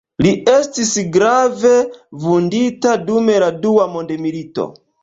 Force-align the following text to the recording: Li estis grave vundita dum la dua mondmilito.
Li 0.25 0.29
estis 0.53 0.93
grave 1.17 1.75
vundita 2.25 2.99
dum 3.07 3.33
la 3.47 3.53
dua 3.69 3.89
mondmilito. 3.97 4.73